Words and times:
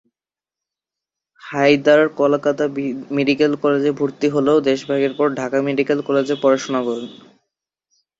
Haider 1.43 2.01
Kolkata 2.19 2.65
medical 3.17 3.51
কলেজে 3.63 3.91
ভর্তি 3.99 4.27
হলেও 4.35 4.57
দেশ 4.69 4.79
ভাগের 4.89 5.13
পর 5.17 5.27
ঢাকা 5.39 5.57
মেডিকেল 5.67 5.99
কলেজে 6.07 6.35
পড়াশোনা 6.43 6.81
করেন। 6.87 7.07